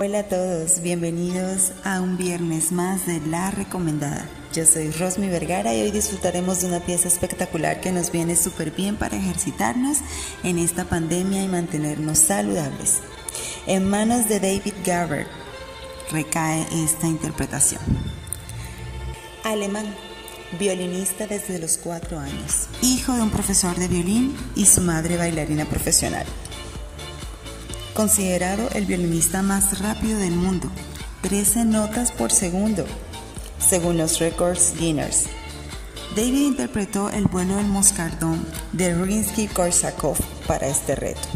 Hola 0.00 0.20
a 0.20 0.28
todos, 0.28 0.80
bienvenidos 0.80 1.72
a 1.82 2.00
un 2.00 2.16
viernes 2.16 2.70
más 2.70 3.04
de 3.04 3.20
La 3.26 3.50
Recomendada. 3.50 4.28
Yo 4.54 4.64
soy 4.64 4.92
Rosmi 4.92 5.26
Vergara 5.26 5.74
y 5.74 5.82
hoy 5.82 5.90
disfrutaremos 5.90 6.60
de 6.60 6.68
una 6.68 6.78
pieza 6.78 7.08
espectacular 7.08 7.80
que 7.80 7.90
nos 7.90 8.12
viene 8.12 8.36
súper 8.36 8.70
bien 8.70 8.94
para 8.94 9.16
ejercitarnos 9.16 9.98
en 10.44 10.60
esta 10.60 10.84
pandemia 10.84 11.42
y 11.42 11.48
mantenernos 11.48 12.18
saludables. 12.20 12.98
En 13.66 13.90
manos 13.90 14.28
de 14.28 14.38
David 14.38 14.74
Garber 14.86 15.26
recae 16.12 16.64
esta 16.84 17.08
interpretación. 17.08 17.82
Alemán, 19.42 19.92
violinista 20.60 21.26
desde 21.26 21.58
los 21.58 21.76
cuatro 21.76 22.20
años, 22.20 22.68
hijo 22.82 23.14
de 23.14 23.22
un 23.22 23.30
profesor 23.30 23.74
de 23.74 23.88
violín 23.88 24.36
y 24.54 24.66
su 24.66 24.80
madre 24.80 25.16
bailarina 25.16 25.64
profesional 25.64 26.26
considerado 27.98 28.68
el 28.74 28.86
violinista 28.86 29.42
más 29.42 29.80
rápido 29.80 30.20
del 30.20 30.30
mundo, 30.30 30.70
13 31.22 31.64
notas 31.64 32.12
por 32.12 32.30
segundo, 32.30 32.84
según 33.58 33.98
los 33.98 34.20
Records 34.20 34.74
Guinness. 34.78 35.24
David 36.14 36.46
interpretó 36.46 37.10
el 37.10 37.24
vuelo 37.24 37.56
del 37.56 37.66
moscardón 37.66 38.46
de 38.70 38.94
Rinsky-Korsakov 38.94 40.16
para 40.46 40.68
este 40.68 40.94
reto. 40.94 41.28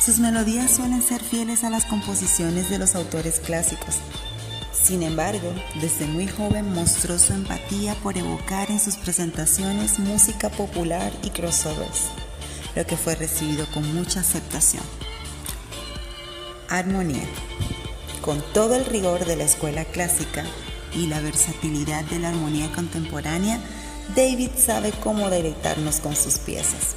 Sus 0.00 0.18
melodías 0.18 0.72
suelen 0.72 1.02
ser 1.02 1.22
fieles 1.22 1.62
a 1.62 1.70
las 1.70 1.84
composiciones 1.84 2.68
de 2.68 2.80
los 2.80 2.96
autores 2.96 3.38
clásicos. 3.38 3.98
Sin 4.72 5.04
embargo, 5.04 5.54
desde 5.80 6.06
muy 6.06 6.26
joven 6.26 6.74
mostró 6.74 7.16
su 7.20 7.32
empatía 7.32 7.94
por 8.02 8.18
evocar 8.18 8.72
en 8.72 8.80
sus 8.80 8.96
presentaciones 8.96 10.00
música 10.00 10.48
popular 10.48 11.12
y 11.22 11.30
crossovers 11.30 12.10
lo 12.76 12.86
que 12.86 12.96
fue 12.96 13.14
recibido 13.14 13.66
con 13.72 13.92
mucha 13.94 14.20
aceptación. 14.20 14.82
Armonía. 16.68 17.24
Con 18.20 18.42
todo 18.52 18.76
el 18.76 18.84
rigor 18.84 19.24
de 19.24 19.36
la 19.36 19.44
escuela 19.44 19.84
clásica 19.86 20.44
y 20.94 21.06
la 21.06 21.20
versatilidad 21.20 22.04
de 22.04 22.18
la 22.18 22.28
armonía 22.28 22.70
contemporánea, 22.72 23.58
David 24.14 24.50
sabe 24.56 24.92
cómo 25.02 25.30
deleitarnos 25.30 26.00
con 26.00 26.14
sus 26.14 26.38
piezas. 26.38 26.94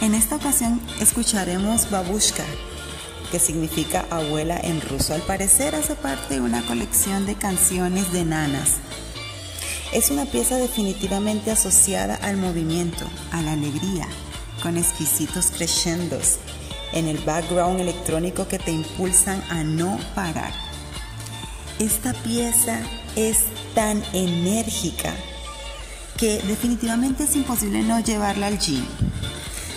En 0.00 0.14
esta 0.14 0.36
ocasión 0.36 0.80
escucharemos 1.00 1.90
Babushka, 1.90 2.44
que 3.30 3.38
significa 3.38 4.06
abuela 4.10 4.58
en 4.62 4.80
ruso. 4.80 5.14
Al 5.14 5.22
parecer 5.22 5.74
hace 5.74 5.94
parte 5.94 6.34
de 6.34 6.40
una 6.40 6.64
colección 6.66 7.26
de 7.26 7.34
canciones 7.34 8.12
de 8.12 8.24
nanas 8.24 8.78
es 9.92 10.10
una 10.10 10.24
pieza 10.24 10.56
definitivamente 10.56 11.50
asociada 11.50 12.14
al 12.16 12.38
movimiento, 12.38 13.04
a 13.30 13.42
la 13.42 13.52
alegría, 13.52 14.08
con 14.62 14.78
exquisitos 14.78 15.50
crescendos 15.50 16.38
en 16.94 17.08
el 17.08 17.18
background 17.18 17.80
electrónico 17.80 18.48
que 18.48 18.58
te 18.58 18.70
impulsan 18.70 19.42
a 19.50 19.62
no 19.64 19.98
parar. 20.14 20.52
Esta 21.78 22.14
pieza 22.14 22.80
es 23.16 23.40
tan 23.74 24.02
enérgica 24.14 25.12
que 26.16 26.40
definitivamente 26.42 27.24
es 27.24 27.36
imposible 27.36 27.82
no 27.82 28.00
llevarla 28.00 28.46
al 28.46 28.58
gym. 28.58 28.84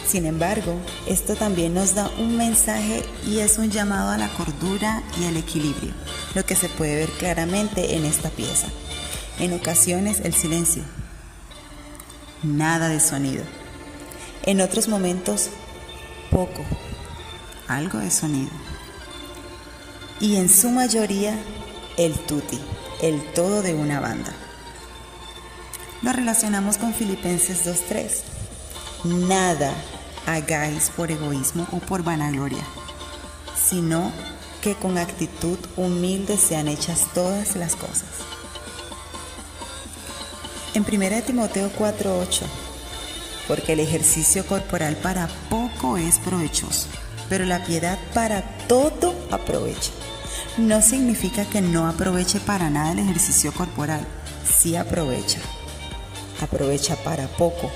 Sin 0.08 0.26
embargo, 0.26 0.78
esto 1.08 1.36
también 1.36 1.74
nos 1.74 1.94
da 1.96 2.10
un 2.20 2.38
mensaje 2.38 3.04
y 3.28 3.40
es 3.40 3.58
un 3.58 3.70
llamado 3.70 4.12
a 4.12 4.18
la 4.18 4.30
cordura 4.30 5.04
y 5.20 5.26
al 5.26 5.36
equilibrio, 5.36 5.94
lo 6.36 6.46
que 6.46 6.56
se 6.56 6.70
puede 6.70 6.96
ver 6.96 7.10
claramente 7.10 7.96
en 7.96 8.06
esta 8.06 8.30
pieza 8.30 8.68
en 9.40 9.54
ocasiones 9.54 10.22
el 10.22 10.34
silencio, 10.34 10.84
nada 12.44 12.90
de 12.90 13.00
sonido, 13.00 13.44
en 14.44 14.62
otros 14.62 14.88
momentos 14.88 15.50
poco, 16.32 16.64
algo 17.68 17.98
de 18.00 18.12
sonido, 18.12 18.52
y 20.20 20.38
en 20.38 20.50
su 20.50 20.70
mayoría 20.70 21.38
el 21.98 22.14
tutti, 22.14 22.60
el 23.02 23.22
todo 23.34 23.62
de 23.62 23.74
una 23.74 24.00
banda. 24.00 24.34
Lo 26.02 26.14
relacionamos 26.14 26.78
con 26.78 26.94
Filipenses 26.94 27.66
2.3. 27.66 29.28
Nada 29.28 29.74
hagáis 30.26 30.90
por 30.90 31.12
egoísmo 31.12 31.68
o 31.72 31.80
por 31.80 32.04
vanagloria, 32.04 32.64
sino 33.56 34.12
que 34.62 34.76
con 34.76 34.98
actitud 34.98 35.58
humilde 35.78 36.38
sean 36.38 36.68
hechas 36.68 37.08
todas 37.14 37.56
las 37.56 37.76
cosas. 37.76 38.10
En 40.76 40.84
1 40.84 41.22
Timoteo 41.22 41.72
4:8, 41.72 42.46
porque 43.48 43.72
el 43.72 43.80
ejercicio 43.80 44.46
corporal 44.46 44.98
para 44.98 45.30
poco 45.50 45.96
es 45.96 46.20
provechoso, 46.20 46.90
pero 47.30 47.46
la 47.46 47.64
piedad 47.64 47.98
para 48.14 48.42
todo 48.68 49.16
aprovecha. 49.32 49.92
No 50.58 50.82
significa 50.82 51.46
que 51.46 51.62
no 51.62 51.88
aproveche 51.88 52.42
para 52.42 52.70
nada 52.70 52.92
el 52.92 53.00
ejercicio 53.00 53.54
corporal, 53.54 54.06
sí 54.44 54.76
aprovecha. 54.76 55.40
Aprovecha 56.42 56.98
para 57.06 57.28
poco, 57.28 57.72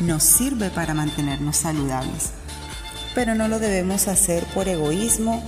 nos 0.00 0.22
sirve 0.22 0.68
para 0.68 0.92
mantenernos 0.92 1.56
saludables, 1.56 2.32
pero 3.14 3.34
no 3.34 3.48
lo 3.48 3.58
debemos 3.58 4.08
hacer 4.08 4.44
por 4.52 4.68
egoísmo 4.68 5.42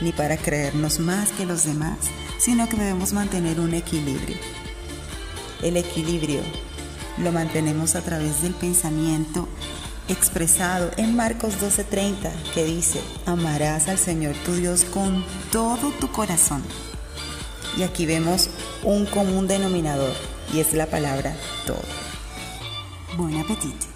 ni 0.00 0.10
para 0.10 0.36
creernos 0.36 0.98
más 0.98 1.30
que 1.30 1.46
los 1.46 1.62
demás, 1.62 1.98
sino 2.40 2.68
que 2.68 2.78
debemos 2.78 3.12
mantener 3.12 3.60
un 3.60 3.74
equilibrio 3.74 4.65
el 5.62 5.76
equilibrio 5.76 6.40
lo 7.18 7.32
mantenemos 7.32 7.94
a 7.94 8.02
través 8.02 8.42
del 8.42 8.52
pensamiento 8.52 9.48
expresado 10.08 10.90
en 10.96 11.16
Marcos 11.16 11.54
12:30 11.60 12.30
que 12.54 12.64
dice, 12.64 13.00
amarás 13.24 13.88
al 13.88 13.98
Señor 13.98 14.34
tu 14.44 14.54
Dios 14.54 14.84
con 14.84 15.24
todo 15.50 15.90
tu 15.92 16.10
corazón. 16.12 16.62
Y 17.76 17.82
aquí 17.82 18.06
vemos 18.06 18.48
un 18.82 19.06
común 19.06 19.46
denominador 19.46 20.14
y 20.52 20.60
es 20.60 20.72
la 20.72 20.86
palabra 20.86 21.36
todo. 21.66 21.82
Buen 23.16 23.36
apetito. 23.38 23.95